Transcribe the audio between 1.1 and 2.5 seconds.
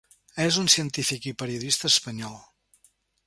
i periodista espanyol.